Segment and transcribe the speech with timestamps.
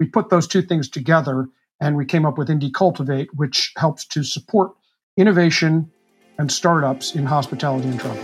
[0.00, 1.46] We put those two things together
[1.78, 4.72] and we came up with Indie Cultivate, which helps to support
[5.18, 5.90] innovation
[6.38, 8.22] and startups in hospitality and travel.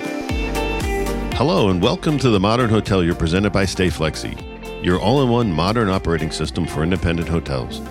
[1.36, 5.90] Hello, and welcome to the Modern Hotelier presented by StayFlexi, your all in one modern
[5.90, 7.82] operating system for independent hotels.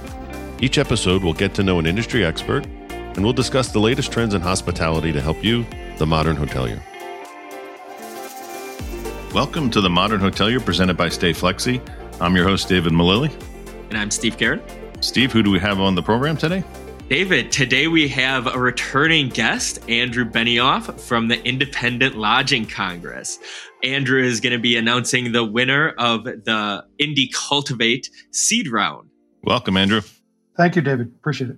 [0.60, 4.34] Each episode we'll get to know an industry expert, and we'll discuss the latest trends
[4.34, 5.64] in hospitality to help you,
[6.00, 6.82] the modern hotelier.
[9.32, 11.88] Welcome to the Modern Hotelier presented by StayFlexi.
[12.20, 13.32] I'm your host, David Millili.
[13.90, 14.64] And I'm Steve Garrett.
[15.00, 16.64] Steve, who do we have on the program today?
[17.08, 23.38] David, today we have a returning guest, Andrew Benioff from the Independent Lodging Congress.
[23.84, 29.12] Andrew is going to be announcing the winner of the Indie Cultivate seed round.
[29.44, 30.02] Welcome, Andrew.
[30.58, 31.12] Thank you, David.
[31.20, 31.58] Appreciate it.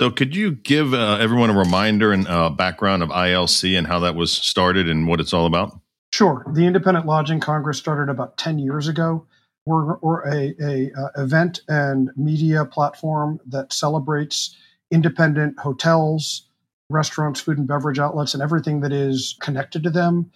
[0.00, 4.00] So, could you give uh, everyone a reminder and uh, background of ILC and how
[4.00, 5.78] that was started and what it's all about?
[6.10, 6.44] Sure.
[6.52, 9.26] The Independent Lodging Congress started about 10 years ago.
[9.66, 14.56] We're, we're a, a uh, event and media platform that celebrates
[14.90, 16.48] independent hotels,
[16.88, 20.30] restaurants, food and beverage outlets, and everything that is connected to them.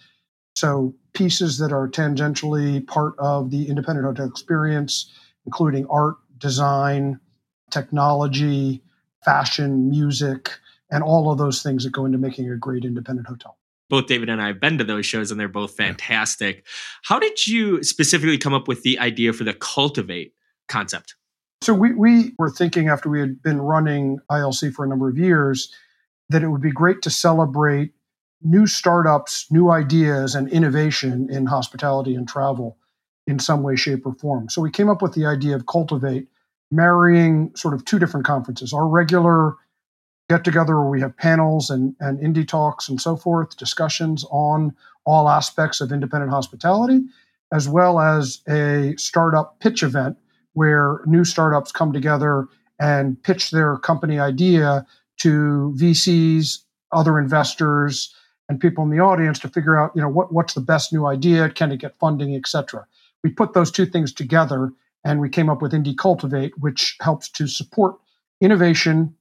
[0.55, 5.11] So, pieces that are tangentially part of the independent hotel experience,
[5.45, 7.19] including art, design,
[7.71, 8.81] technology,
[9.23, 10.51] fashion, music,
[10.91, 13.57] and all of those things that go into making a great independent hotel.
[13.89, 16.65] Both David and I have been to those shows and they're both fantastic.
[17.03, 20.33] How did you specifically come up with the idea for the Cultivate
[20.67, 21.15] concept?
[21.61, 25.17] So we, we were thinking after we had been running ILC for a number of
[25.17, 25.71] years
[26.29, 27.91] that it would be great to celebrate
[28.41, 32.77] new startups, new ideas, and innovation in hospitality and travel
[33.27, 34.49] in some way, shape, or form.
[34.49, 36.27] So we came up with the idea of Cultivate,
[36.71, 39.55] marrying sort of two different conferences our regular
[40.29, 44.75] get together where we have panels and, and indie talks and so forth, discussions on
[45.05, 47.01] all aspects of independent hospitality,
[47.51, 50.17] as well as a startup pitch event
[50.53, 52.47] where new startups come together
[52.79, 54.85] and pitch their company idea
[55.17, 56.59] to VCs,
[56.91, 58.13] other investors,
[58.49, 61.05] and people in the audience to figure out, you know, what, what's the best new
[61.05, 62.85] idea, can it get funding, et cetera.
[63.23, 64.71] We put those two things together
[65.03, 67.95] and we came up with Indie Cultivate, which helps to support
[68.41, 69.15] innovation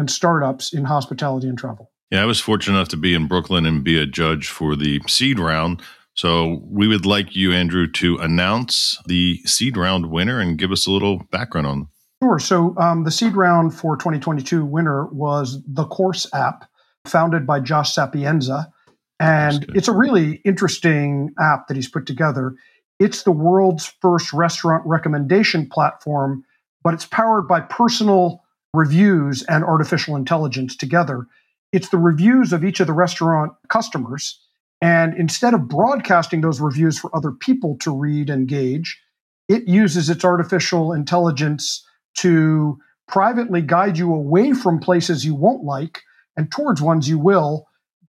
[0.00, 1.92] and startups in hospitality and travel.
[2.10, 5.00] Yeah, I was fortunate enough to be in Brooklyn and be a judge for the
[5.06, 5.80] seed round.
[6.14, 10.86] So we would like you, Andrew, to announce the seed round winner and give us
[10.86, 11.88] a little background on them.
[12.22, 12.38] Sure.
[12.38, 16.68] So um, the seed round for 2022 winner was the Course app,
[17.06, 18.72] founded by Josh Sapienza.
[19.20, 22.54] And it's a really interesting app that he's put together.
[22.98, 26.44] It's the world's first restaurant recommendation platform,
[26.82, 28.39] but it's powered by personal
[28.74, 31.26] reviews and artificial intelligence together.
[31.72, 34.40] It's the reviews of each of the restaurant customers.
[34.82, 39.00] And instead of broadcasting those reviews for other people to read and gauge,
[39.48, 41.84] it uses its artificial intelligence
[42.18, 42.78] to
[43.08, 46.02] privately guide you away from places you won't like
[46.36, 47.66] and towards ones you will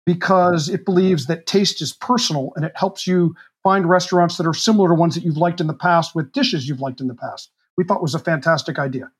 [0.05, 4.53] because it believes that taste is personal and it helps you find restaurants that are
[4.53, 7.13] similar to ones that you've liked in the past with dishes you've liked in the
[7.13, 7.51] past.
[7.77, 9.11] We thought was a fantastic idea.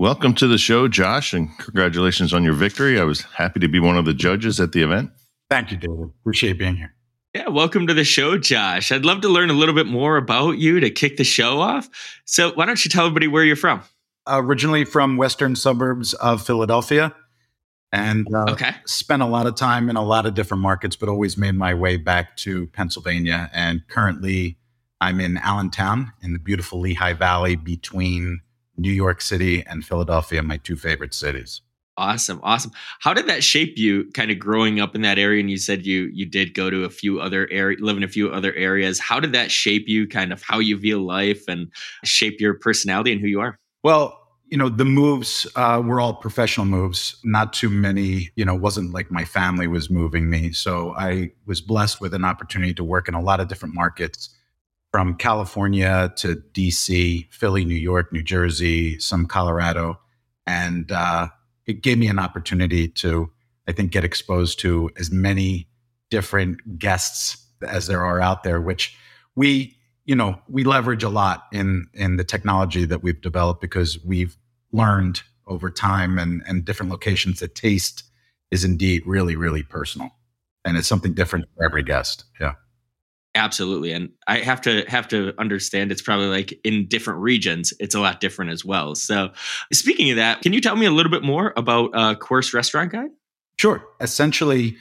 [0.00, 2.98] Welcome to the show, Josh, and congratulations on your victory.
[2.98, 5.10] I was happy to be one of the judges at the event.
[5.50, 6.10] Thank you, David.
[6.22, 6.94] Appreciate being here.
[7.34, 8.90] Yeah, welcome to the show, Josh.
[8.92, 11.90] I'd love to learn a little bit more about you to kick the show off.
[12.24, 13.82] So, why don't you tell everybody where you're from?
[14.26, 17.14] Originally from western suburbs of Philadelphia,
[17.92, 18.70] and uh, okay.
[18.86, 21.74] spent a lot of time in a lot of different markets, but always made my
[21.74, 23.50] way back to Pennsylvania.
[23.52, 24.56] And currently,
[24.98, 28.40] I'm in Allentown in the beautiful Lehigh Valley between
[28.80, 31.60] New York City and Philadelphia, my two favorite cities.
[31.96, 32.70] Awesome, awesome.
[33.00, 35.40] How did that shape you, kind of growing up in that area?
[35.40, 38.08] And you said you you did go to a few other area, live in a
[38.08, 38.98] few other areas.
[38.98, 41.70] How did that shape you, kind of how you view life, and
[42.04, 43.58] shape your personality and who you are?
[43.82, 47.20] Well, you know, the moves uh, were all professional moves.
[47.22, 48.30] Not too many.
[48.34, 50.52] You know, wasn't like my family was moving me.
[50.52, 54.30] So I was blessed with an opportunity to work in a lot of different markets
[54.92, 60.00] from California to DC, Philly, New York, New Jersey, some Colorado.
[60.46, 61.28] And uh,
[61.66, 63.30] it gave me an opportunity to,
[63.68, 65.68] I think, get exposed to as many
[66.10, 68.96] different guests as there are out there, which
[69.36, 69.76] we,
[70.06, 74.36] you know, we leverage a lot in in the technology that we've developed because we've
[74.72, 78.02] learned over time and and different locations that taste
[78.50, 80.10] is indeed really, really personal.
[80.64, 82.24] And it's something different for every guest.
[82.40, 82.54] Yeah.
[83.36, 87.94] Absolutely, and I have to have to understand it's probably like in different regions, it's
[87.94, 88.96] a lot different as well.
[88.96, 89.30] So,
[89.72, 92.90] speaking of that, can you tell me a little bit more about uh, Course Restaurant
[92.90, 93.10] Guide?
[93.56, 93.84] Sure.
[94.00, 94.76] Essentially,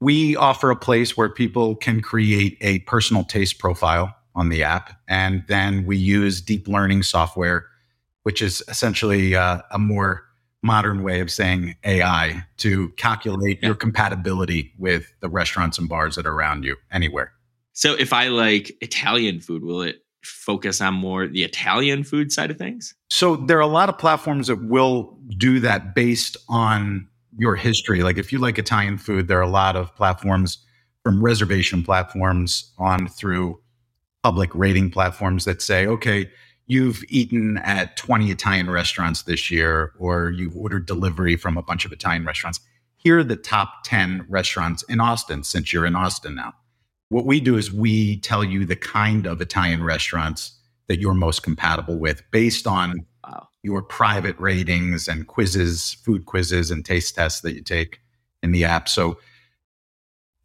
[0.00, 5.00] we offer a place where people can create a personal taste profile on the app.
[5.08, 7.66] And then we use deep learning software,
[8.22, 10.24] which is essentially uh, a more
[10.62, 13.68] modern way of saying AI to calculate yeah.
[13.68, 17.32] your compatibility with the restaurants and bars that are around you anywhere.
[17.78, 22.50] So if I like Italian food, will it focus on more the Italian food side
[22.50, 22.92] of things?
[23.08, 27.06] So there are a lot of platforms that will do that based on
[27.38, 28.02] your history.
[28.02, 30.58] Like if you like Italian food, there are a lot of platforms
[31.04, 33.60] from reservation platforms on through
[34.24, 36.28] public rating platforms that say, okay,
[36.66, 41.84] you've eaten at 20 Italian restaurants this year, or you've ordered delivery from a bunch
[41.84, 42.58] of Italian restaurants.
[42.96, 46.54] Here are the top 10 restaurants in Austin since you're in Austin now.
[47.10, 50.52] What we do is we tell you the kind of Italian restaurants
[50.88, 53.48] that you're most compatible with based on wow.
[53.62, 58.00] your private ratings and quizzes, food quizzes, and taste tests that you take
[58.42, 58.88] in the app.
[58.88, 59.18] So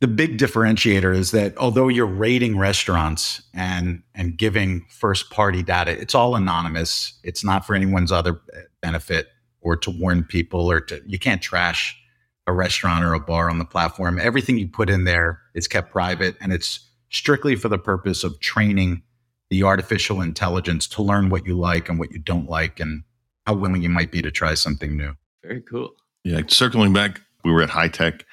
[0.04, 5.92] the big differentiator is that although you're rating restaurants and and giving first party data
[5.92, 9.28] it's all anonymous it's not for anyone's other eh, benefit
[9.62, 11.98] or to warn people or to you can't trash
[12.48, 15.92] a restaurant or a bar on the platform everything you put in there is kept
[15.92, 19.02] private and it's strictly for the purpose of training
[19.50, 23.04] the artificial intelligence to learn what you like and what you don't like and
[23.46, 25.14] how willing you might be to try something new
[25.44, 25.94] very cool
[26.24, 28.24] yeah circling back we were at HITEC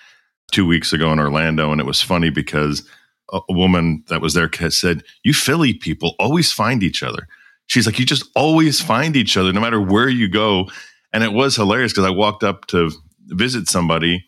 [0.50, 2.88] two weeks ago in Orlando, and it was funny because
[3.32, 7.26] a, a woman that was there said, "You Philly people always find each other."
[7.66, 10.68] She's like, "You just always find each other, no matter where you go."
[11.12, 12.90] And it was hilarious because I walked up to
[13.31, 14.25] visit somebody,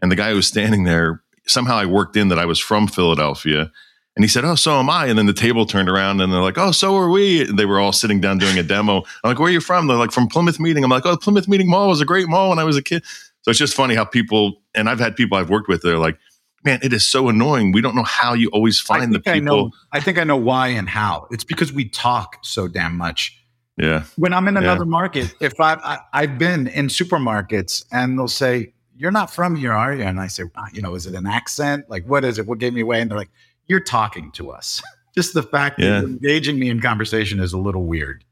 [0.00, 2.86] and the guy who was standing there somehow I worked in that I was from
[2.86, 3.70] Philadelphia.
[4.16, 5.06] And he said, Oh, so am I.
[5.06, 7.48] And then the table turned around and they're like, Oh, so are we.
[7.48, 8.98] And they were all sitting down doing a demo.
[8.98, 9.86] I'm like, Where are you from?
[9.86, 10.82] They're like, From Plymouth Meeting.
[10.82, 13.04] I'm like, Oh, Plymouth Meeting Mall was a great mall when I was a kid.
[13.42, 16.18] So it's just funny how people, and I've had people I've worked with, they're like,
[16.64, 17.70] man, it is so annoying.
[17.70, 19.34] We don't know how you always find the people.
[19.34, 21.28] I, know, I think I know why and how.
[21.30, 23.40] It's because we talk so damn much.
[23.76, 24.04] Yeah.
[24.16, 24.90] When I'm in another yeah.
[24.90, 29.72] market, if I've, I, I've been in supermarkets and they'll say, you're not from here,
[29.72, 30.02] are you?
[30.02, 31.88] And I say, you know, is it an accent?
[31.90, 32.46] Like, what is it?
[32.46, 33.00] What gave me away?
[33.00, 33.30] And they're like,
[33.66, 34.82] you're talking to us.
[35.14, 36.00] Just the fact yeah.
[36.00, 38.24] that engaging me in conversation is a little weird.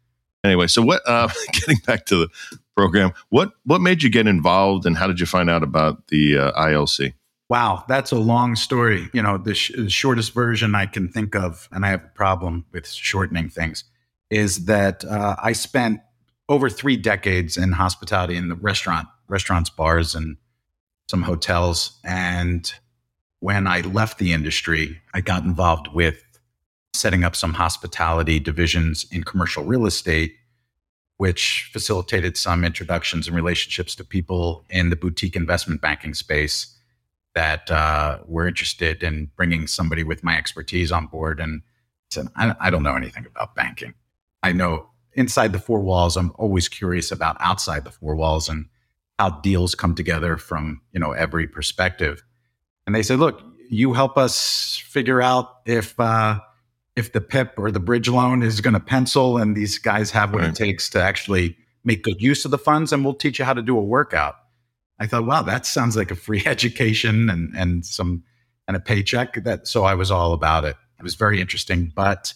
[0.45, 1.03] Anyway, so what?
[1.07, 5.19] Uh, getting back to the program, what what made you get involved, and how did
[5.19, 7.15] you find out about the uh, ILC?
[7.49, 9.09] Wow, that's a long story.
[9.15, 12.09] You know, the, sh- the shortest version I can think of, and I have a
[12.09, 13.85] problem with shortening things,
[14.31, 16.01] is that uh, I spent
[16.49, 20.37] over three decades in hospitality in the restaurant, restaurants, bars, and
[21.09, 21.99] some hotels.
[22.05, 22.73] And
[23.41, 26.23] when I left the industry, I got involved with
[26.93, 30.35] setting up some hospitality divisions in commercial real estate,
[31.17, 36.75] which facilitated some introductions and relationships to people in the boutique investment banking space
[37.35, 41.41] that uh, were interested in bringing somebody with my expertise on board.
[41.41, 41.63] And
[42.11, 43.95] said, I, I don't know anything about banking.
[44.45, 46.19] I know inside the four walls.
[46.19, 48.67] I'm always curious about outside the four walls and
[49.19, 52.23] how deals come together from you know every perspective.
[52.87, 56.41] And they said, look, you help us figure out if uh,
[56.95, 60.33] if the PIP or the bridge loan is going to pencil and these guys have
[60.35, 60.51] what right.
[60.51, 63.55] it takes to actually make good use of the funds and we'll teach you how
[63.55, 64.37] to do a workout.
[64.99, 68.25] I thought, wow, that sounds like a free education and and some
[68.69, 69.43] and a paycheck.
[69.45, 70.77] That so I was all about it.
[70.99, 71.91] It was very interesting.
[71.95, 72.35] But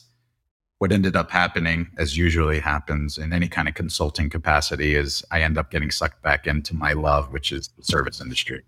[0.79, 5.43] what ended up happening, as usually happens in any kind of consulting capacity, is I
[5.43, 8.63] end up getting sucked back into my love, which is the service industry.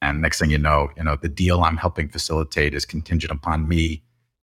[0.00, 3.66] And next thing you know, you know, the deal I'm helping facilitate is contingent upon
[3.66, 4.02] me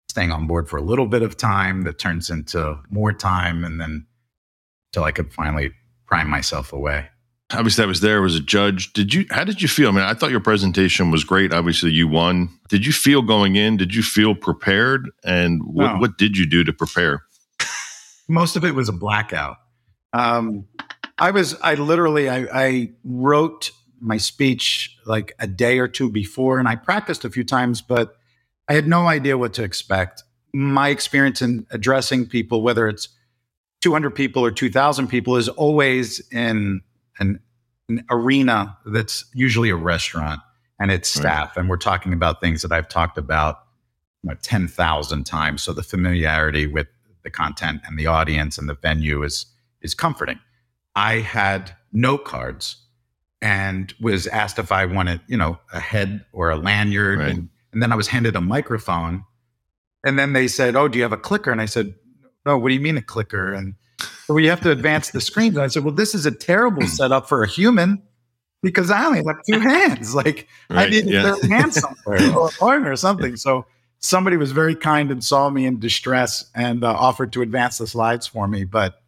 [0.10, 3.80] staying on board for a little bit of time that turns into more time and
[3.80, 4.06] then
[4.92, 5.72] till I could finally
[6.06, 7.08] prime myself away.
[7.52, 8.92] Obviously, I was there as a judge.
[8.94, 9.26] Did you?
[9.30, 9.90] How did you feel?
[9.90, 11.54] I mean, I thought your presentation was great.
[11.54, 12.50] Obviously, you won.
[12.70, 13.78] Did you feel going in?
[13.78, 15.12] Did you feel prepared?
[15.24, 16.00] And what, no.
[16.00, 17.24] what did you do to prepare?
[18.28, 19.58] Most of it was a blackout.
[20.12, 20.68] Um,
[21.20, 21.56] I was.
[21.62, 22.30] I literally.
[22.30, 27.30] I, I wrote my speech like a day or two before, and I practiced a
[27.30, 28.16] few times, but
[28.68, 30.24] I had no idea what to expect.
[30.54, 33.10] My experience in addressing people, whether it's
[33.82, 36.82] 200 people or 2,000 people, is always in
[37.20, 37.40] an,
[37.90, 40.42] an arena that's usually a restaurant
[40.80, 41.50] and its staff.
[41.50, 41.62] Right.
[41.62, 43.60] And we're talking about things that I've talked about
[44.24, 45.64] you know, 10,000 times.
[45.64, 46.88] So the familiarity with
[47.24, 49.46] the content and the audience and the venue is,
[49.82, 50.40] is comforting.
[50.96, 52.78] I had note cards
[53.42, 57.20] and was asked if I wanted, you know, a head or a lanyard.
[57.20, 57.30] Right.
[57.30, 59.26] And and then I was handed a microphone.
[60.06, 61.52] And then they said, Oh, do you have a clicker?
[61.52, 61.94] And I said,
[62.46, 63.54] No, what do you mean a clicker?
[63.54, 63.76] And
[64.26, 65.54] so you have to advance the screen.
[65.54, 68.02] And I said, Well, this is a terrible setup for a human
[68.62, 70.16] because I only have two hands.
[70.16, 71.32] Like right, I need yeah.
[71.32, 73.36] a third hand somewhere or a partner or something.
[73.36, 73.66] So
[74.00, 77.88] somebody was very kind and saw me in distress and uh, offered to advance the
[77.88, 79.02] slides for me, but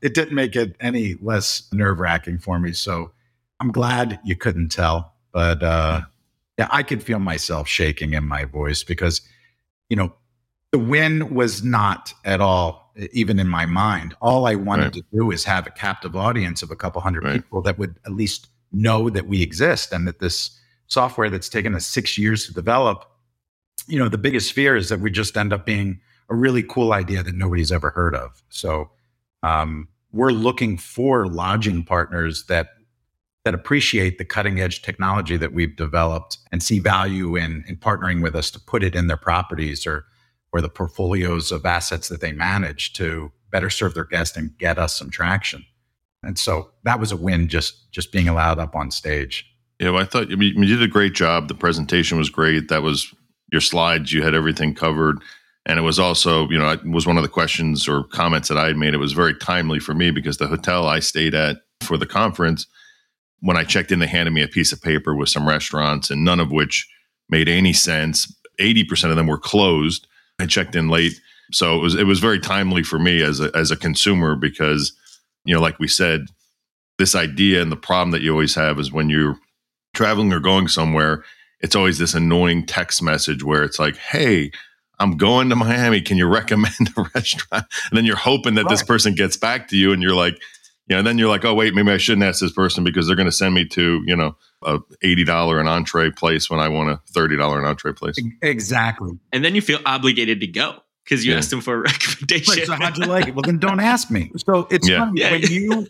[0.00, 2.72] it didn't make it any less nerve wracking for me.
[2.72, 3.10] So
[3.60, 6.02] I'm glad you couldn't tell, but uh,
[6.58, 9.20] yeah, I could feel myself shaking in my voice because,
[9.88, 10.12] you know,
[10.70, 14.14] the win was not at all even in my mind.
[14.20, 14.92] All I wanted right.
[14.94, 17.34] to do is have a captive audience of a couple hundred right.
[17.34, 21.74] people that would at least know that we exist and that this software that's taken
[21.74, 23.04] us six years to develop,
[23.86, 26.92] you know, the biggest fear is that we just end up being a really cool
[26.92, 28.42] idea that nobody's ever heard of.
[28.48, 28.90] So
[29.42, 32.70] um, we're looking for lodging partners that
[33.44, 38.22] that appreciate the cutting edge technology that we've developed and see value in in partnering
[38.22, 40.04] with us to put it in their properties or
[40.52, 44.78] or the portfolios of assets that they manage to better serve their guests and get
[44.78, 45.64] us some traction.
[46.22, 49.44] And so that was a win just just being allowed up on stage.
[49.78, 51.48] Yeah, well, I thought I mean, you did a great job.
[51.48, 52.68] The presentation was great.
[52.68, 53.14] That was
[53.52, 54.12] your slides.
[54.12, 55.22] You had everything covered.
[55.66, 58.56] And it was also, you know, it was one of the questions or comments that
[58.56, 58.94] I had made.
[58.94, 62.66] It was very timely for me because the hotel I stayed at for the conference,
[63.40, 66.24] when I checked in, they handed me a piece of paper with some restaurants, and
[66.24, 66.88] none of which
[67.28, 68.34] made any sense.
[68.58, 70.07] 80% of them were closed.
[70.38, 71.20] I checked in late.
[71.52, 74.92] So it was it was very timely for me as a as a consumer because,
[75.44, 76.26] you know, like we said,
[76.98, 79.38] this idea and the problem that you always have is when you're
[79.94, 81.24] traveling or going somewhere,
[81.60, 84.50] it's always this annoying text message where it's like, hey,
[84.98, 86.00] I'm going to Miami.
[86.00, 87.64] Can you recommend a restaurant?
[87.90, 88.70] And then you're hoping that right.
[88.70, 90.34] this person gets back to you and you're like,
[90.86, 93.06] you know, and then you're like, oh, wait, maybe I shouldn't ask this person because
[93.06, 96.68] they're going to send me to, you know, a $80 an entree place when I
[96.68, 98.16] want a $30 an entree place.
[98.42, 99.18] Exactly.
[99.32, 101.38] And then you feel obligated to go because you yeah.
[101.38, 102.54] asked them for a recommendation.
[102.58, 103.34] Right, so how'd you like it?
[103.34, 104.30] Well, then don't ask me.
[104.36, 104.98] So it's yeah.
[104.98, 105.30] funny yeah.
[105.32, 105.86] when you,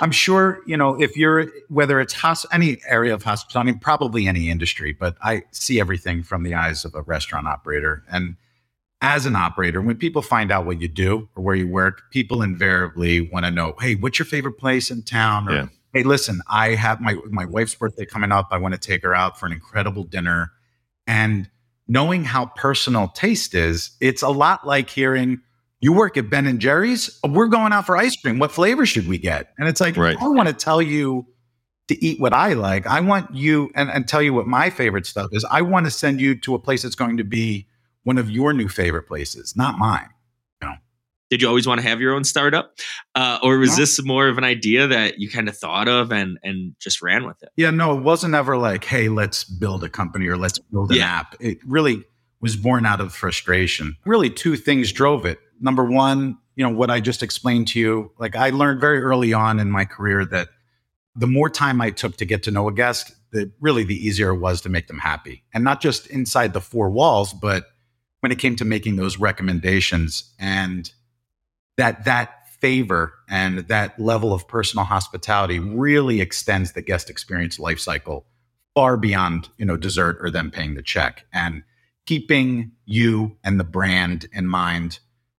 [0.00, 4.26] I'm sure, you know, if you're, whether it's hos- any area of hospitality, mean, probably
[4.26, 8.04] any industry, but I see everything from the eyes of a restaurant operator.
[8.10, 8.36] And
[9.00, 12.42] as an operator, when people find out what you do or where you work, people
[12.42, 15.48] invariably want to know, hey, what's your favorite place in town?
[15.48, 15.66] Or, yeah.
[15.92, 18.48] Hey, listen, I have my my wife's birthday coming up.
[18.50, 20.52] I want to take her out for an incredible dinner.
[21.06, 21.50] And
[21.88, 25.40] knowing how personal taste is, it's a lot like hearing,
[25.80, 27.18] you work at Ben and Jerry's.
[27.26, 28.38] We're going out for ice cream.
[28.38, 29.52] What flavor should we get?
[29.58, 30.16] And it's like, right.
[30.20, 31.26] I want to tell you
[31.88, 32.86] to eat what I like.
[32.86, 35.44] I want you and, and tell you what my favorite stuff is.
[35.50, 37.66] I want to send you to a place that's going to be
[38.04, 40.08] one of your new favorite places, not mine.
[41.30, 42.74] Did you always want to have your own startup,
[43.14, 43.76] uh, or was no.
[43.76, 47.24] this more of an idea that you kind of thought of and and just ran
[47.24, 47.50] with it?
[47.56, 50.98] Yeah, no, it wasn't ever like, hey, let's build a company or let's build an
[50.98, 51.20] yeah.
[51.20, 51.36] app.
[51.38, 52.04] It really
[52.40, 53.96] was born out of frustration.
[54.04, 55.38] Really, two things drove it.
[55.60, 58.12] Number one, you know, what I just explained to you.
[58.18, 60.48] Like, I learned very early on in my career that
[61.14, 64.30] the more time I took to get to know a guest, the really the easier
[64.30, 67.66] it was to make them happy, and not just inside the four walls, but
[68.20, 70.90] when it came to making those recommendations and
[71.76, 77.80] that that favor and that level of personal hospitality really extends the guest experience life
[77.80, 78.26] cycle
[78.74, 81.62] far beyond you know dessert or them paying the check and
[82.06, 84.98] keeping you and the brand in mind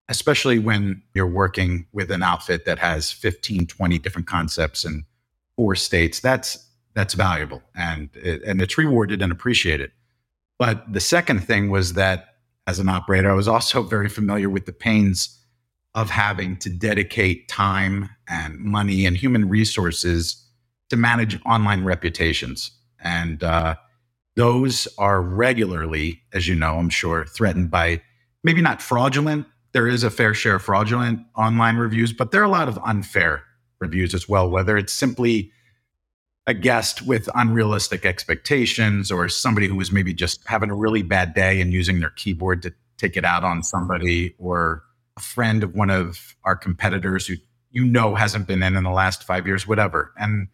[0.08, 5.04] especially when you're working with an outfit that has 15 20 different concepts in
[5.56, 9.92] four states that's that's valuable and and it's rewarded and appreciated
[10.58, 12.30] but the second thing was that
[12.66, 13.30] as an operator.
[13.30, 15.36] I was also very familiar with the pains
[15.94, 20.44] of having to dedicate time and money and human resources
[20.88, 22.70] to manage online reputations.
[23.02, 23.76] And uh,
[24.36, 28.02] those are regularly, as you know, I'm sure, threatened by
[28.44, 29.46] maybe not fraudulent.
[29.72, 32.78] There is a fair share of fraudulent online reviews, but there are a lot of
[32.84, 33.44] unfair
[33.80, 35.52] reviews as well, whether it's simply
[36.46, 41.34] a guest with unrealistic expectations or somebody who was maybe just having a really bad
[41.34, 44.82] day and using their keyboard to take it out on somebody or
[45.20, 47.34] friend of one of our competitors who
[47.70, 50.12] you know hasn't been in in the last 5 years whatever.
[50.16, 50.48] And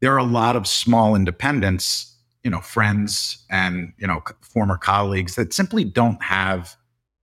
[0.00, 2.06] there are a lot of small independents
[2.42, 6.76] you know friends and you know former colleagues that simply don't have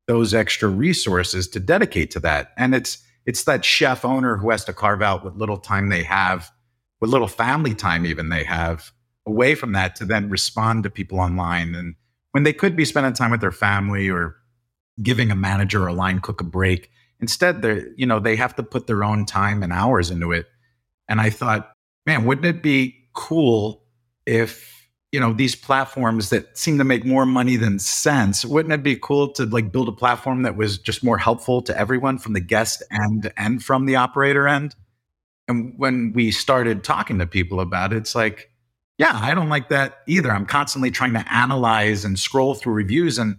[0.07, 2.51] those extra resources to dedicate to that.
[2.57, 6.03] And it's it's that chef owner who has to carve out what little time they
[6.03, 6.51] have
[7.00, 8.91] what little family time even they have
[9.25, 11.75] away from that to then respond to people online.
[11.75, 11.96] And
[12.31, 14.36] when they could be spending time with their family or
[15.01, 16.89] giving a manager or a line cook a break
[17.20, 20.48] instead they you know they have to put their own time and hours into it
[21.08, 21.72] and i thought
[22.06, 23.84] man wouldn't it be cool
[24.25, 28.84] if you know these platforms that seem to make more money than sense wouldn't it
[28.84, 32.34] be cool to like build a platform that was just more helpful to everyone from
[32.34, 34.75] the guest end and from the operator end
[35.48, 38.51] and when we started talking to people about it, it's like,
[38.98, 40.32] yeah, I don't like that either.
[40.32, 43.18] I'm constantly trying to analyze and scroll through reviews.
[43.18, 43.38] And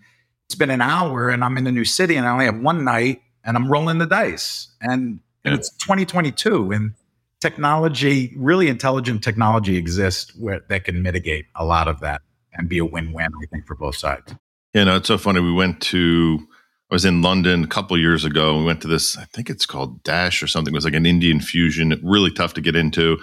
[0.48, 2.82] it's been an hour and I'm in a new city and I only have one
[2.82, 4.68] night and I'm rolling the dice.
[4.80, 6.94] And, and it's 2022 and
[7.40, 12.22] technology, really intelligent technology exists where that can mitigate a lot of that
[12.54, 14.34] and be a win-win, I think, for both sides.
[14.72, 15.40] Yeah, no, it's so funny.
[15.40, 16.38] We went to
[16.90, 18.56] I was in London a couple years ago.
[18.56, 20.72] We went to this, I think it's called Dash or something.
[20.72, 23.18] It was like an Indian fusion, really tough to get into.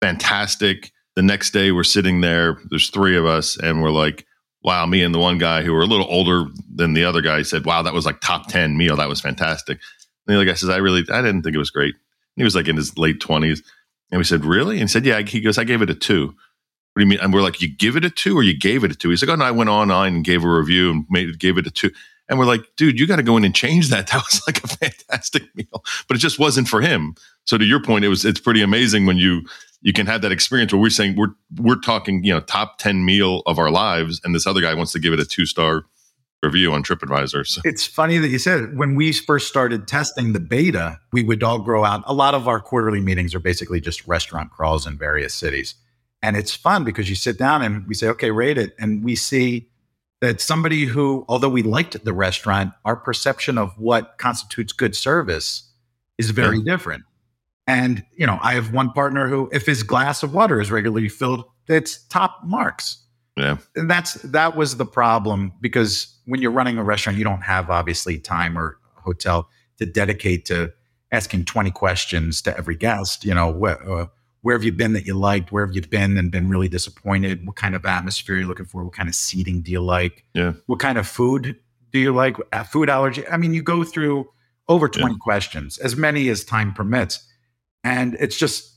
[0.00, 0.92] Fantastic.
[1.14, 4.26] The next day we're sitting there, there's three of us, and we're like,
[4.66, 7.42] wow, me and the one guy who were a little older than the other guy
[7.42, 8.96] said, wow, that was like top 10 meal.
[8.96, 9.78] That was fantastic.
[10.26, 11.94] And the other guy says, I really, I didn't think it was great.
[11.94, 12.02] And
[12.38, 13.62] he was like in his late 20s.
[14.10, 14.74] And we said, really?
[14.74, 15.20] And he said, yeah.
[15.22, 16.26] He goes, I gave it a two.
[16.26, 17.20] What do you mean?
[17.20, 19.10] And we're like, you give it a two or you gave it a two?
[19.10, 21.66] He's like, oh, no, I went online and gave a review and made, gave it
[21.68, 21.92] a two.
[22.28, 24.08] And we're like, dude, you got to go in and change that.
[24.12, 27.14] That was like a fantastic meal, but it just wasn't for him.
[27.44, 29.42] So to your point, it was it's pretty amazing when you
[29.86, 33.04] you can have that experience where we're saying we're we're talking you know top ten
[33.04, 35.84] meal of our lives, and this other guy wants to give it a two star
[36.42, 37.46] review on TripAdvisor.
[37.46, 37.60] So.
[37.64, 38.74] It's funny that you said it.
[38.74, 42.02] when we first started testing the beta, we would all grow out.
[42.06, 45.76] A lot of our quarterly meetings are basically just restaurant crawls in various cities.
[46.20, 48.74] And it's fun because you sit down and we say, okay, rate it.
[48.78, 49.68] And we see
[50.20, 55.70] that somebody who, although we liked the restaurant, our perception of what constitutes good service
[56.18, 56.74] is very yeah.
[56.74, 57.04] different.
[57.66, 61.08] And, you know, I have one partner who, if his glass of water is regularly
[61.08, 62.98] filled, it's top marks.
[63.36, 63.58] Yeah.
[63.74, 67.68] And that's that was the problem because when you're running a restaurant, you don't have
[67.68, 70.72] obviously time or hotel to dedicate to
[71.12, 74.06] asking 20 questions to every guest, you know, wh- uh,
[74.42, 75.50] where have you been that you liked?
[75.52, 77.46] Where have you been and been really disappointed?
[77.46, 78.84] What kind of atmosphere you're looking for?
[78.84, 80.24] What kind of seating do you like?
[80.34, 80.52] Yeah.
[80.66, 81.56] What kind of food
[81.90, 82.36] do you like?
[82.52, 83.26] Uh, food allergy?
[83.28, 84.28] I mean, you go through
[84.68, 85.18] over 20 yeah.
[85.20, 87.26] questions, as many as time permits.
[87.86, 88.74] And it's just,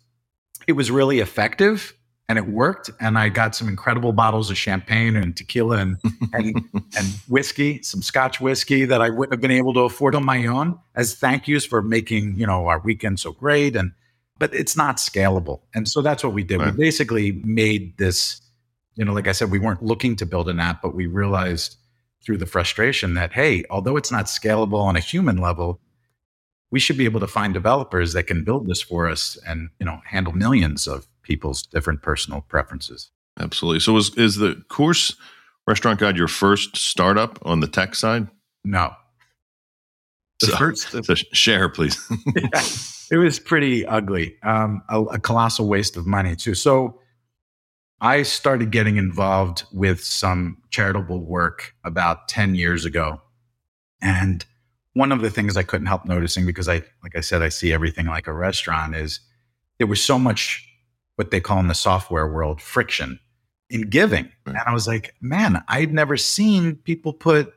[0.67, 1.95] it was really effective
[2.27, 2.91] and it worked.
[2.99, 5.97] And I got some incredible bottles of champagne and tequila and,
[6.33, 6.55] and,
[6.95, 10.45] and whiskey, some scotch whiskey that I wouldn't have been able to afford on my
[10.45, 13.75] own as thank yous for making, you know, our weekend so great.
[13.75, 13.93] And
[14.37, 15.61] but it's not scalable.
[15.73, 16.59] And so that's what we did.
[16.59, 16.71] Right.
[16.71, 18.39] We basically made this,
[18.95, 21.77] you know, like I said, we weren't looking to build an app, but we realized
[22.23, 25.81] through the frustration that, hey, although it's not scalable on a human level,
[26.71, 29.85] we should be able to find developers that can build this for us and, you
[29.85, 33.11] know, handle millions of people's different personal preferences.
[33.39, 33.79] Absolutely.
[33.79, 35.15] So is is the course
[35.67, 38.27] restaurant guide your first startup on the tech side?
[38.63, 38.91] No.
[40.41, 41.97] The so, first so share, please.
[42.35, 42.61] yeah
[43.11, 46.53] it was pretty ugly, um, a, a colossal waste of money too.
[46.53, 46.99] So
[48.01, 53.21] I started getting involved with some charitable work about 10 years ago.
[54.01, 54.45] And
[54.93, 57.71] one of the things I couldn't help noticing, because I, like I said, I see
[57.71, 59.19] everything like a restaurant, is
[59.77, 60.65] there was so much
[61.15, 63.19] what they call in the software world friction
[63.69, 64.31] in giving.
[64.45, 67.53] And I was like, man, I'd never seen people put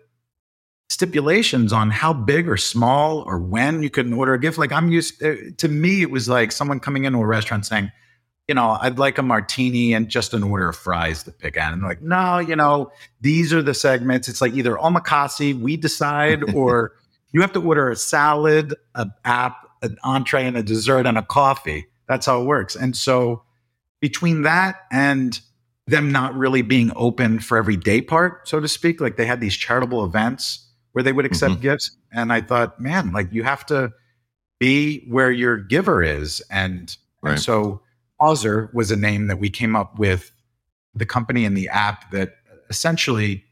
[0.90, 4.58] stipulations on how big or small or when you can order a gift.
[4.58, 7.90] Like I'm used uh, to me, it was like someone coming into a restaurant saying,
[8.48, 11.72] you know, I'd like a martini and just an order of fries to pick at.
[11.72, 14.28] And they're like, no, you know, these are the segments.
[14.28, 16.92] It's like either omakase, we decide, or
[17.32, 21.22] you have to order a salad, an app, an entree, and a dessert and a
[21.22, 21.86] coffee.
[22.08, 22.76] That's how it works.
[22.76, 23.42] And so
[24.00, 25.40] between that and
[25.86, 29.40] them not really being open for every day part, so to speak, like they had
[29.40, 31.62] these charitable events where they would accept mm-hmm.
[31.62, 31.96] gifts.
[32.12, 33.92] And I thought, man, like you have to
[34.60, 36.42] be where your giver is.
[36.50, 37.32] And, right.
[37.32, 37.80] and so
[38.20, 40.30] Hauser was a name that we came up with
[40.94, 42.36] the company and the app that
[42.68, 43.44] essentially,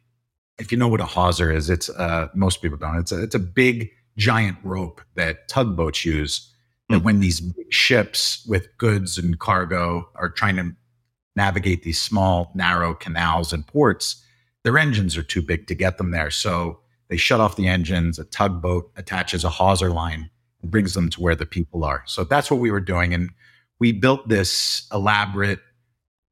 [0.61, 2.99] if you know what a hawser is, it's uh, most people don't.
[2.99, 6.47] It's a, it's a big giant rope that tugboats use.
[6.91, 7.05] That mm.
[7.05, 10.73] when these ships with goods and cargo are trying to
[11.37, 14.23] navigate these small, narrow canals and ports,
[14.65, 16.31] their engines are too big to get them there.
[16.31, 18.19] So they shut off the engines.
[18.19, 22.03] A tugboat attaches a hawser line and brings them to where the people are.
[22.07, 23.15] So that's what we were doing.
[23.15, 23.31] And
[23.79, 25.61] we built this elaborate,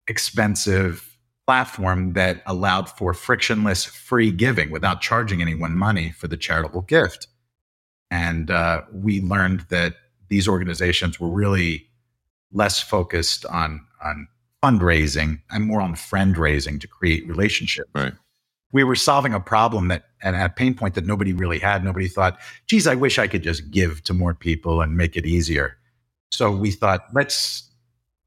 [0.06, 1.07] expensive
[1.48, 7.26] platform that allowed for frictionless free giving without charging anyone money for the charitable gift.
[8.10, 9.94] And uh, we learned that
[10.28, 11.88] these organizations were really
[12.52, 14.28] less focused on, on
[14.62, 17.88] fundraising and more on friend raising to create relationships.
[17.94, 18.12] Right
[18.70, 21.82] we were solving a problem that and a pain point that nobody really had.
[21.82, 25.24] Nobody thought, geez, I wish I could just give to more people and make it
[25.24, 25.78] easier.
[26.30, 27.70] So we thought, let's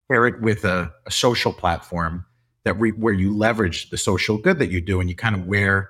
[0.09, 2.25] pair it with a, a social platform
[2.63, 5.45] that re, where you leverage the social good that you do and you kind of
[5.45, 5.89] wear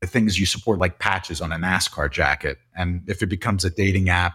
[0.00, 2.58] the things you support like patches on a NASCAR jacket.
[2.76, 4.34] And if it becomes a dating app,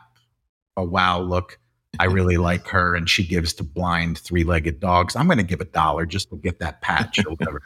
[0.75, 1.59] a wow, look,
[1.99, 5.15] I really like her and she gives to blind three legged dogs.
[5.15, 7.61] I'm going to give a dollar just to get that patch or whatever.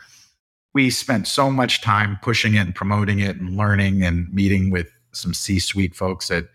[0.74, 4.90] we spent so much time pushing it and promoting it and learning and meeting with
[5.12, 6.46] some C suite folks at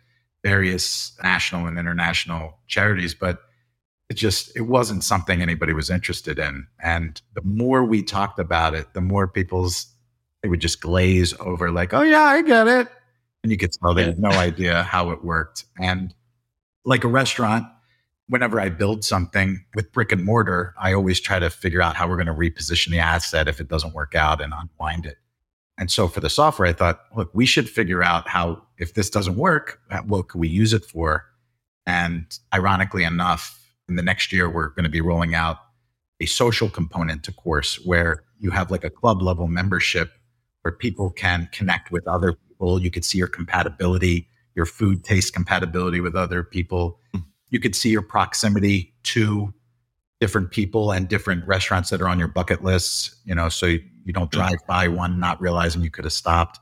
[0.44, 3.14] various national and international charities.
[3.14, 3.40] But
[4.08, 6.66] it just it wasn't something anybody was interested in.
[6.82, 9.86] And the more we talked about it the more people's
[10.42, 12.88] they would just glaze over like oh yeah i get it.
[13.42, 15.64] And you could tell they had no idea how it worked.
[15.78, 16.14] And
[16.84, 17.66] like a restaurant
[18.28, 22.08] whenever i build something with brick and mortar i always try to figure out how
[22.08, 25.16] we're going to reposition the asset if it doesn't work out and unwind it.
[25.80, 29.10] And so for the software i thought look we should figure out how if this
[29.10, 31.26] doesn't work uh, what could we use it for?
[31.86, 33.58] And ironically enough
[33.88, 35.58] in the next year, we're going to be rolling out
[36.20, 40.12] a social component to course where you have like a club level membership
[40.62, 42.80] where people can connect with other people.
[42.80, 46.98] You could see your compatibility, your food taste compatibility with other people.
[47.12, 47.20] Hmm.
[47.50, 49.54] You could see your proximity to
[50.20, 53.80] different people and different restaurants that are on your bucket lists, you know, so you,
[54.04, 56.58] you don't drive by one not realizing you could have stopped.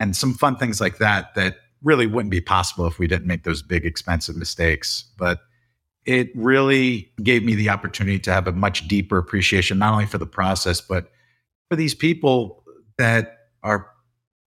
[0.00, 3.44] And some fun things like that that really wouldn't be possible if we didn't make
[3.44, 5.04] those big expensive mistakes.
[5.18, 5.40] But
[6.06, 10.18] it really gave me the opportunity to have a much deeper appreciation, not only for
[10.18, 11.10] the process, but
[11.68, 12.62] for these people
[12.98, 13.90] that are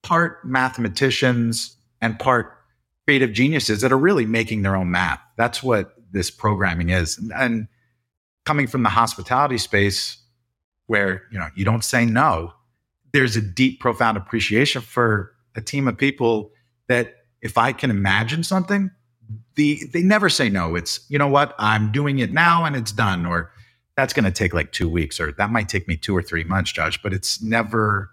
[0.03, 2.53] part mathematicians and part
[3.05, 5.19] creative geniuses that are really making their own math.
[5.35, 7.19] That's what this programming is.
[7.35, 7.67] And
[8.45, 10.17] coming from the hospitality space
[10.85, 12.53] where, you know, you don't say no,
[13.13, 16.51] there's a deep, profound appreciation for a team of people
[16.87, 18.91] that if I can imagine something,
[19.55, 20.75] the they never say no.
[20.75, 23.51] It's you know what I'm doing it now and it's done, or
[23.95, 26.43] that's going to take like two weeks, or that might take me two or three
[26.43, 27.01] months, Josh.
[27.01, 28.09] But it's never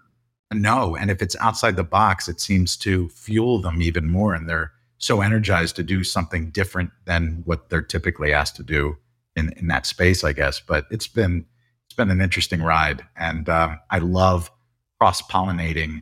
[0.51, 0.95] a no.
[0.95, 4.71] And if it's outside the box, it seems to fuel them even more, and they're
[4.97, 8.97] so energized to do something different than what they're typically asked to do
[9.35, 10.59] in in that space, I guess.
[10.59, 11.45] But it's been
[11.85, 14.51] it's been an interesting ride, and um, I love
[14.99, 16.01] cross pollinating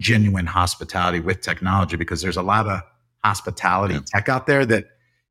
[0.00, 2.80] genuine hospitality with technology because there's a lot of
[3.24, 4.00] hospitality yeah.
[4.06, 4.86] tech out there that,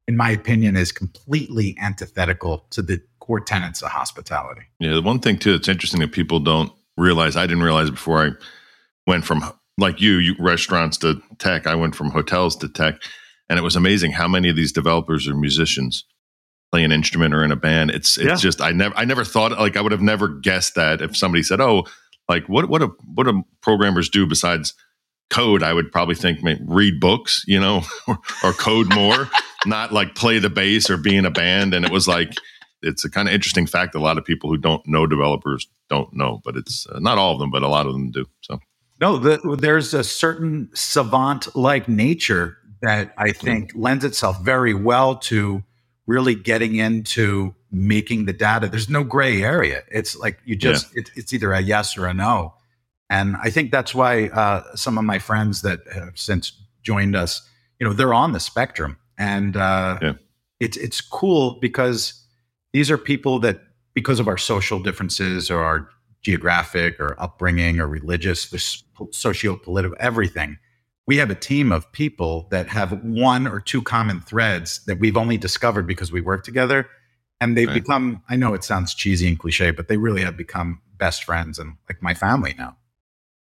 [0.07, 4.63] in my opinion, is completely antithetical to the core tenets of hospitality.
[4.79, 8.25] Yeah, the one thing too that's interesting that people don't realize, I didn't realize before
[8.25, 8.31] I
[9.07, 9.43] went from
[9.77, 11.67] like you, you restaurants to tech.
[11.67, 13.01] I went from hotels to tech,
[13.49, 16.05] and it was amazing how many of these developers are musicians
[16.71, 17.91] play an instrument or in a band.
[17.91, 18.35] It's it's yeah.
[18.35, 21.43] just I never I never thought like I would have never guessed that if somebody
[21.43, 21.85] said, "Oh,
[22.27, 24.73] like what what do what do programmers do besides
[25.29, 29.29] code, I would probably think read books, you know, or, or code more,
[29.65, 31.73] not like play the bass or be in a band.
[31.73, 32.33] And it was like,
[32.81, 35.67] it's a kind of interesting fact that a lot of people who don't know developers
[35.89, 38.25] don't know, but it's uh, not all of them, but a lot of them do.
[38.41, 38.59] So,
[39.01, 43.81] no, the, there's a certain savant like nature that I think mm-hmm.
[43.81, 45.63] lends itself very well to
[46.07, 48.67] really getting into making the data.
[48.67, 49.83] There's no gray area.
[49.91, 51.01] It's like you just, yeah.
[51.01, 52.53] it, it's either a yes or a no.
[53.09, 56.51] And I think that's why uh, some of my friends that have since
[56.83, 57.41] joined us,
[57.79, 60.13] you know, they're on the spectrum, and uh, yeah.
[60.59, 62.23] it's it's cool because
[62.73, 63.61] these are people that,
[63.93, 65.89] because of our social differences or our
[66.21, 70.59] geographic or upbringing or religious, socio-political, everything,
[71.07, 75.17] we have a team of people that have one or two common threads that we've
[75.17, 76.87] only discovered because we work together,
[77.41, 77.73] and they've right.
[77.73, 78.21] become.
[78.29, 81.77] I know it sounds cheesy and cliche, but they really have become best friends and
[81.89, 82.75] like my family now.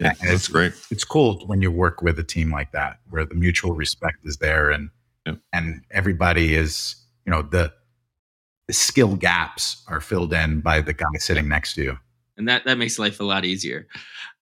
[0.01, 0.73] Yeah, that's it's, great.
[0.91, 4.37] It's cool when you work with a team like that, where the mutual respect is
[4.37, 4.91] there, and
[5.27, 5.35] yeah.
[5.53, 6.95] and everybody is,
[7.27, 7.73] you know, the,
[8.69, 11.99] the skill gaps are filled in by the guy sitting next to you,
[12.37, 13.89] and that that makes life a lot easier.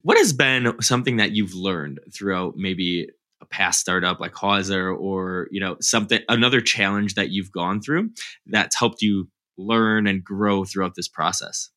[0.02, 3.08] What has been something that you've learned throughout maybe
[3.40, 8.10] a past startup like Hauser, or you know something another challenge that you've gone through
[8.44, 11.70] that's helped you learn and grow throughout this process?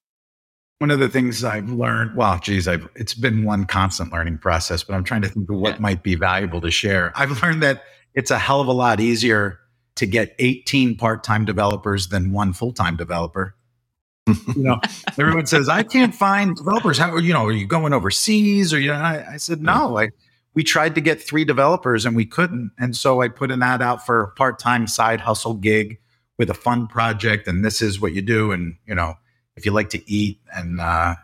[0.80, 4.82] One of the things I've learned, well, geez, I've, it's been one constant learning process,
[4.82, 5.82] but I'm trying to think of what yeah.
[5.82, 7.12] might be valuable to share.
[7.16, 9.60] I've learned that it's a hell of a lot easier
[9.96, 13.56] to get 18 part-time developers than one full-time developer.
[14.28, 14.80] you know,
[15.18, 16.98] everyone says, I can't find developers.
[16.98, 20.14] How, you know, are you going overseas or, you know, I, I said, no, like
[20.54, 22.72] we tried to get three developers and we couldn't.
[22.80, 26.00] And so I put an ad out for a part-time side hustle gig
[26.38, 27.50] with a fun project.
[27.50, 28.54] And this is what you do.
[28.54, 29.16] And, you know,
[29.60, 31.16] if you like to eat and uh,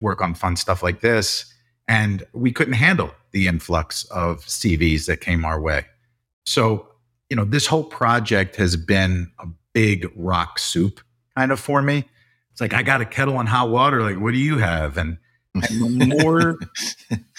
[0.00, 1.52] work on fun stuff like this.
[1.86, 5.86] And we couldn't handle the influx of CVs that came our way.
[6.44, 6.88] So,
[7.30, 11.00] you know, this whole project has been a big rock soup
[11.36, 12.04] kind of for me.
[12.50, 14.02] It's like, I got a kettle on hot water.
[14.02, 14.98] Like, what do you have?
[14.98, 15.18] And,
[15.54, 16.58] and more,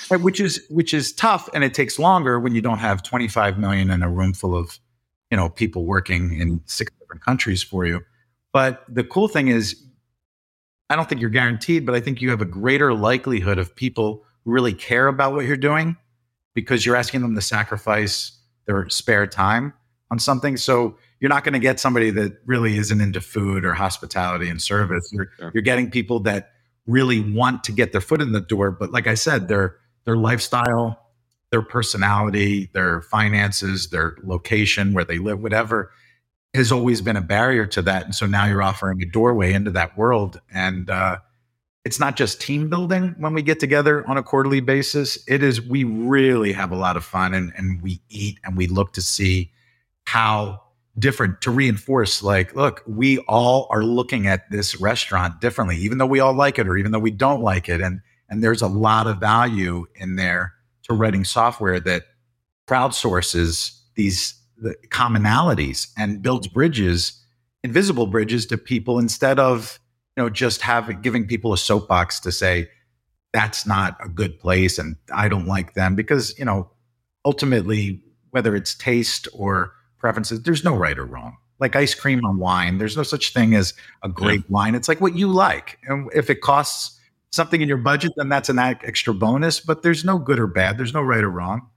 [0.10, 1.50] which is, which is tough.
[1.54, 4.80] And it takes longer when you don't have 25 million in a room full of,
[5.30, 8.02] you know, people working in six different countries for you.
[8.54, 9.84] But the cool thing is
[10.90, 14.24] I don't think you're guaranteed, but I think you have a greater likelihood of people
[14.46, 15.98] who really care about what you're doing
[16.54, 18.32] because you're asking them to sacrifice
[18.66, 19.74] their spare time
[20.12, 20.58] on something.
[20.58, 24.62] So you're not going to get somebody that really isn't into food or hospitality and
[24.62, 25.10] service.
[25.12, 25.52] You're sure.
[25.54, 26.52] you're getting people that
[26.86, 30.16] really want to get their foot in the door, but like I said, their their
[30.16, 30.98] lifestyle,
[31.52, 35.92] their personality, their finances, their location, where they live, whatever
[36.54, 38.06] has always been a barrier to that.
[38.06, 40.42] And so now you're offering a doorway into that world.
[40.52, 41.20] And uh,
[41.86, 45.18] it's not just team building when we get together on a quarterly basis.
[45.28, 48.68] It is, we really have a lot of fun and, and we eat and we
[48.68, 49.52] look to see
[50.06, 50.62] how
[51.00, 56.08] different to reinforce like look we all are looking at this restaurant differently even though
[56.08, 58.68] we all like it or even though we don't like it and and there's a
[58.68, 62.04] lot of value in there to writing software that
[62.68, 67.24] crowdsources these the commonalities and builds bridges,
[67.64, 69.80] invisible bridges to people instead of
[70.16, 72.70] you know just having giving people a soapbox to say
[73.34, 75.96] that's not a good place and I don't like them.
[75.96, 76.72] Because you know
[77.26, 81.38] ultimately whether it's taste or preferences there's no right or wrong.
[81.60, 84.48] Like ice cream and wine there's no such thing as a great yeah.
[84.50, 84.76] wine.
[84.76, 85.80] It's like what you like.
[85.84, 87.00] And if it costs
[87.32, 90.78] something in your budget then that's an extra bonus but there's no good or bad.
[90.78, 91.70] There's no right or wrong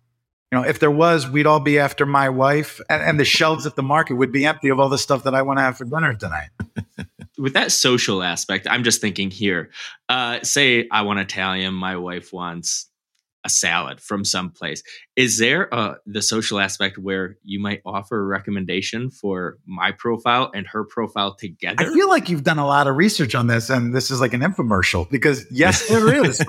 [0.50, 3.66] you know, if there was, we'd all be after my wife, and, and the shelves
[3.66, 5.76] at the market would be empty of all the stuff that I want to have
[5.76, 6.48] for dinner tonight.
[7.38, 9.70] With that social aspect, I'm just thinking here.
[10.08, 12.89] Uh, say I want Italian, my wife wants
[13.44, 14.83] a salad from someplace.
[15.16, 20.50] Is there uh, the social aspect where you might offer a recommendation for my profile
[20.55, 21.76] and her profile together?
[21.79, 24.35] I feel like you've done a lot of research on this, and this is like
[24.35, 26.40] an infomercial because yes, there is.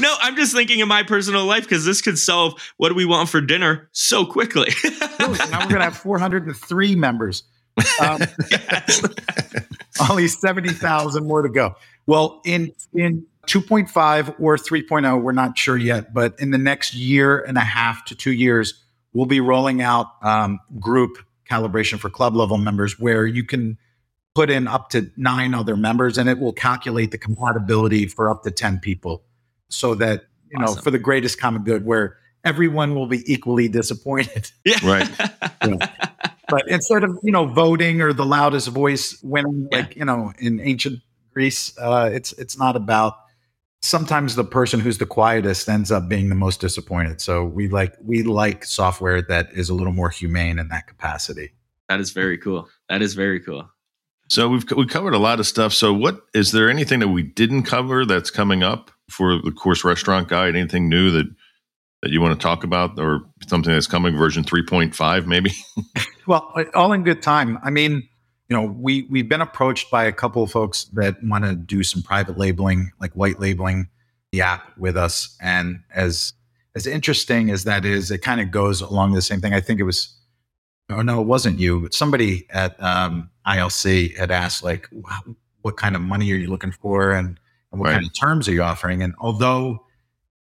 [0.00, 3.04] no, I'm just thinking of my personal life because this could solve what do we
[3.04, 4.68] want for dinner so quickly.
[5.18, 7.44] now we're gonna have 403 members.
[8.00, 8.20] Um,
[10.10, 11.74] only 70,000 more to go.
[12.06, 17.38] Well, in in 2.5 or 3.0, we're not sure yet, but in the next year
[17.40, 21.18] and a half to two years, we'll be rolling out um, group
[21.50, 23.78] calibration for club level members where you can
[24.34, 28.42] put in up to nine other members and it will calculate the compatibility for up
[28.42, 29.22] to 10 people
[29.68, 30.76] so that, you awesome.
[30.76, 34.50] know, for the greatest common good where everyone will be equally disappointed.
[34.64, 34.78] Yeah.
[34.82, 35.10] Right.
[35.66, 35.90] yeah.
[36.48, 39.78] But instead of, you know, voting or the loudest voice winning, yeah.
[39.78, 41.00] like, you know, in ancient
[41.32, 43.14] Greece, uh, it's it's not about
[43.84, 47.20] sometimes the person who's the quietest ends up being the most disappointed.
[47.20, 51.52] So we like we like software that is a little more humane in that capacity.
[51.88, 52.68] That is very cool.
[52.88, 53.68] That is very cool.
[54.30, 55.74] So we've we covered a lot of stuff.
[55.74, 59.84] So what is there anything that we didn't cover that's coming up for the course
[59.84, 60.56] restaurant guide?
[60.56, 61.26] Anything new that
[62.02, 65.52] that you want to talk about or something that's coming version 3.5 maybe?
[66.26, 67.58] well, all in good time.
[67.62, 68.08] I mean,
[68.48, 71.82] you know, we we've been approached by a couple of folks that want to do
[71.82, 73.88] some private labeling, like white labeling
[74.32, 75.36] the app with us.
[75.40, 76.34] And as
[76.74, 79.54] as interesting as that is, it kind of goes along the same thing.
[79.54, 80.14] I think it was,
[80.90, 84.88] oh no, it wasn't you, but somebody at um, ILC had asked like,
[85.62, 87.40] what kind of money are you looking for, and,
[87.72, 87.94] and what right.
[87.94, 89.02] kind of terms are you offering?
[89.02, 89.86] And although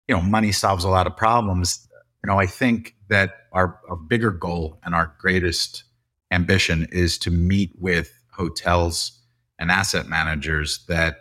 [0.08, 1.86] you know money solves a lot of problems,
[2.24, 5.84] you know, I think that our, our bigger goal and our greatest
[6.30, 9.18] ambition is to meet with hotels
[9.58, 11.18] and asset managers that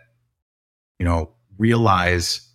[0.99, 2.47] you know realize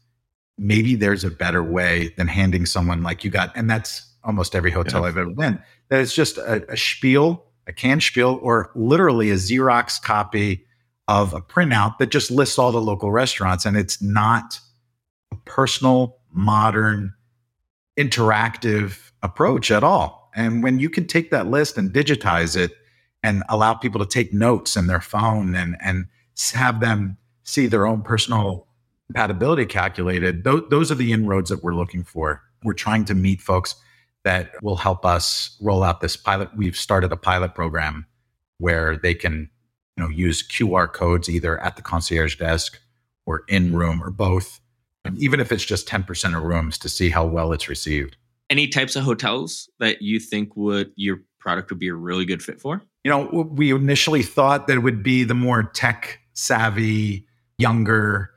[0.59, 4.71] maybe there's a better way than handing someone like you got and that's almost every
[4.71, 5.09] hotel yeah.
[5.09, 5.59] i've ever been
[5.89, 10.67] that it's just a, a spiel a canned spiel or literally a xerox copy
[11.09, 14.61] of a printout that just lists all the local restaurants and it's not
[15.33, 17.13] a personal modern
[17.99, 22.73] interactive approach at all and when you can take that list and digitize it
[23.23, 26.07] and allow people to take notes in their phone and, and
[26.55, 28.67] have them see their own personal
[29.07, 32.43] compatibility calculated, th- those are the inroads that we're looking for.
[32.63, 33.75] We're trying to meet folks
[34.23, 36.51] that will help us roll out this pilot.
[36.57, 38.07] We've started a pilot program
[38.59, 39.51] where they can
[39.97, 42.79] you know, use QR codes either at the concierge desk
[43.27, 44.61] or in room or both.
[45.17, 48.17] Even if it's just 10% of rooms to see how well it's received
[48.51, 52.43] any types of hotels that you think would your product would be a really good
[52.43, 52.83] fit for?
[53.05, 58.31] You know, we initially thought that it would be the more tech savvy, younger.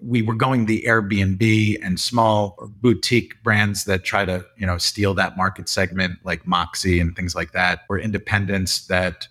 [0.00, 5.12] We were going the Airbnb and small boutique brands that try to, you know, steal
[5.14, 9.28] that market segment like Moxy and things like that, or independents that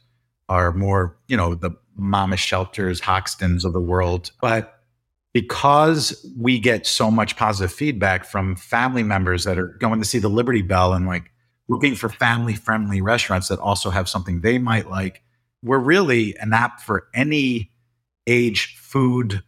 [0.50, 4.32] are more, you know, the mama shelters, Hoxtons of the world.
[4.42, 4.75] But
[5.36, 10.18] because we get so much positive feedback from family members that are going to see
[10.18, 11.30] the Liberty Bell and like
[11.68, 15.22] looking for family friendly restaurants that also have something they might like.
[15.62, 17.74] We're really an app for any
[18.26, 19.44] age food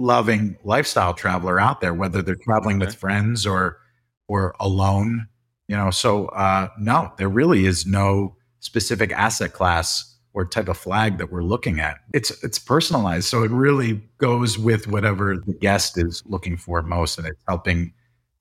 [0.00, 2.86] loving lifestyle traveler out there, whether they're traveling okay.
[2.86, 3.78] with friends or
[4.26, 5.28] or alone.
[5.68, 10.78] You know, so uh, no, there really is no specific asset class or type of
[10.78, 11.98] flag that we're looking at.
[12.14, 17.18] It's it's personalized, so it really goes with whatever the guest is looking for most,
[17.18, 17.92] and it's helping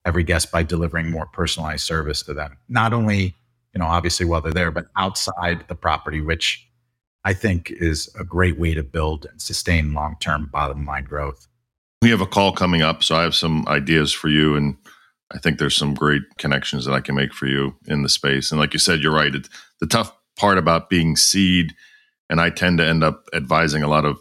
[0.06, 2.58] every guest by delivering more personalized service to them.
[2.70, 3.36] Not only
[3.74, 6.66] you know obviously while they're there, but outside the property, which
[7.26, 11.48] I think is a great way to build and sustain long term bottom line growth.
[12.02, 14.78] We have a call coming up, so I have some ideas for you, and
[15.32, 18.52] I think there's some great connections that I can make for you in the space.
[18.52, 19.36] And like you said, you're right.
[19.36, 19.50] It,
[19.82, 21.76] the tough part about being seed,
[22.30, 24.20] and I tend to end up advising a lot of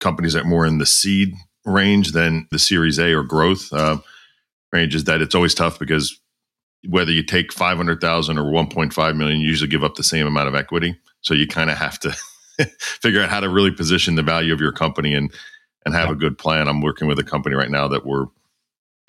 [0.00, 3.98] companies that are more in the seed range than the Series A or growth uh,
[4.72, 6.20] range, is that it's always tough because
[6.88, 10.54] whether you take 500,000 or 1.5 million, you usually give up the same amount of
[10.54, 10.96] equity.
[11.20, 12.16] So you kind of have to
[12.78, 15.32] figure out how to really position the value of your company and
[15.86, 16.68] and have a good plan.
[16.68, 18.26] I'm working with a company right now that we're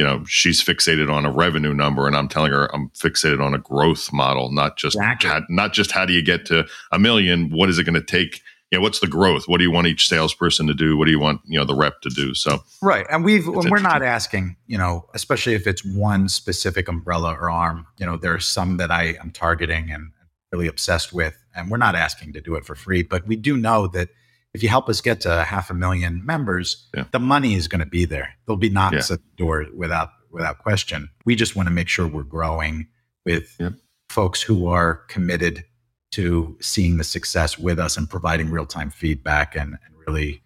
[0.01, 3.53] you know she's fixated on a revenue number and i'm telling her i'm fixated on
[3.53, 5.29] a growth model not just exactly.
[5.29, 7.49] how, not just how do you get to a million?
[7.49, 8.41] What is it going to take?
[8.71, 9.45] You know, what's the growth?
[9.47, 10.97] What do you want each salesperson to do?
[10.97, 12.33] What do you want you know the rep to do?
[12.33, 17.33] So right and we've we're not asking you know especially if it's one specific umbrella
[17.33, 20.11] or arm you know there are some that i am targeting and
[20.51, 23.57] really obsessed with and we're not asking to do it for free but we do
[23.57, 24.09] know that
[24.53, 27.05] if you help us get to half a million members, yeah.
[27.11, 28.33] the money is going to be there.
[28.45, 29.15] There'll be knocks yeah.
[29.15, 31.09] at the door without without question.
[31.25, 32.87] We just want to make sure we're growing
[33.25, 33.73] with yep.
[34.09, 35.65] folks who are committed
[36.11, 40.41] to seeing the success with us and providing real time feedback and, and, really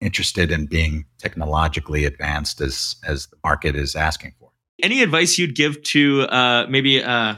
[0.00, 4.50] interested in being technologically advanced as as the market is asking for.
[4.82, 7.34] Any advice you'd give to uh, maybe uh,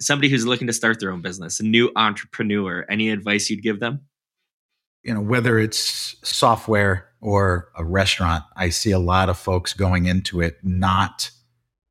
[0.00, 2.84] somebody who's looking to start their own business, a new entrepreneur?
[2.90, 4.00] Any advice you'd give them?
[5.06, 10.06] You know, whether it's software or a restaurant, I see a lot of folks going
[10.06, 11.30] into it not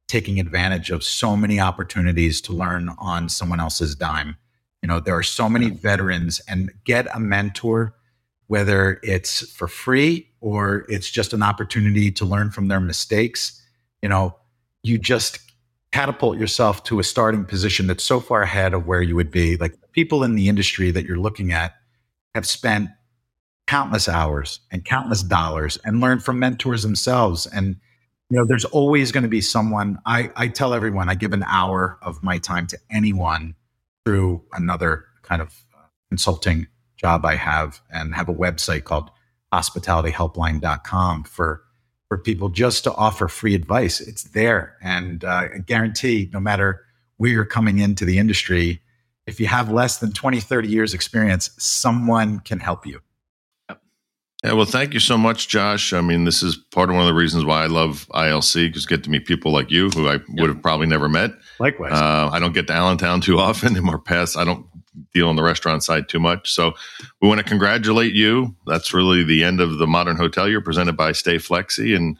[0.09, 4.35] taking advantage of so many opportunities to learn on someone else's dime.
[4.83, 7.95] You know, there are so many veterans and get a mentor,
[8.47, 13.61] whether it's for free or it's just an opportunity to learn from their mistakes.
[14.01, 14.35] You know,
[14.83, 15.39] you just
[15.93, 19.55] catapult yourself to a starting position that's so far ahead of where you would be.
[19.55, 21.75] Like people in the industry that you're looking at
[22.35, 22.89] have spent
[23.67, 27.45] countless hours and countless dollars and learn from mentors themselves.
[27.47, 27.77] And,
[28.29, 29.99] you know, there's always going to be someone.
[30.05, 33.55] I, I tell everyone I give an hour of my time to anyone
[34.05, 39.09] through another kind of uh, consulting job I have and have a website called
[39.53, 41.61] hospitalityhelpline.com for
[42.07, 43.99] for people just to offer free advice.
[43.99, 44.77] It's there.
[44.81, 46.85] And uh, I guarantee no matter
[47.17, 48.81] where you're coming into the industry,
[49.25, 53.01] if you have less than 20, 30 years experience, someone can help you.
[54.45, 55.91] Yeah, well, thank you so much, Josh.
[55.91, 58.85] I mean, this is part of one of the reasons why I love ILC because
[58.85, 61.31] get to meet people like you who I would have probably never met.
[61.59, 64.37] Likewise, uh, I don't get to Allentown too often in our past.
[64.37, 64.67] I don't
[65.15, 66.53] deal on the restaurant side too much.
[66.53, 66.75] So
[67.23, 68.55] we want to congratulate you.
[68.67, 72.15] That's really the end of the Modern Hotelier presented by Stayflexi, and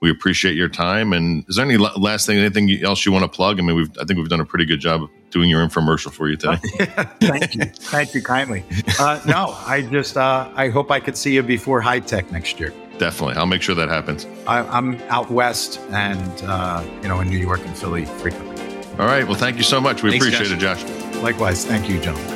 [0.00, 1.12] we appreciate your time.
[1.12, 3.58] And is there any last thing, anything else you want to plug?
[3.58, 6.12] I mean, we've I think we've done a pretty good job of doing your infomercial
[6.12, 6.56] for you today.
[7.20, 8.64] Thank you, thank you kindly.
[9.00, 12.72] Uh, no, I just uh, I hope I could see you before HITEC next year.
[12.98, 14.26] Definitely, I'll make sure that happens.
[14.46, 18.54] I, am out west and uh, you know in New York and Philly frequently.
[18.98, 19.26] All right.
[19.26, 20.04] Well, thank you so much.
[20.04, 20.84] We Thanks, appreciate Josh.
[20.84, 21.16] it, Josh.
[21.22, 21.64] Likewise.
[21.64, 22.30] Thank you, gentlemen.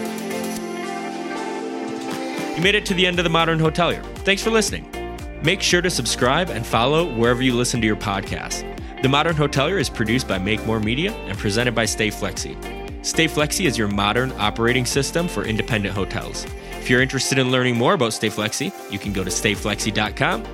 [2.56, 4.02] You made it to the end of the Modern Hotelier.
[4.24, 4.97] Thanks for listening.
[5.42, 8.64] Make sure to subscribe and follow wherever you listen to your podcast.
[9.02, 13.06] The Modern Hotelier is produced by Make More Media and presented by Stayflexi.
[13.06, 16.44] Stay Flexi is your modern operating system for independent hotels.
[16.72, 20.44] If you're interested in learning more about Stayflexi, you can go to stayflexi.com.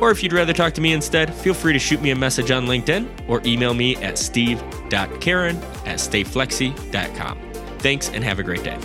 [0.00, 2.50] Or if you'd rather talk to me instead, feel free to shoot me a message
[2.50, 7.38] on LinkedIn or email me at steve.karen at stayflexi.com.
[7.80, 8.78] Thanks and have a great day.